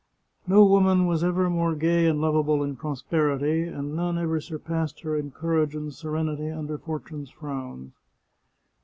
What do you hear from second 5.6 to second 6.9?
age and serenity under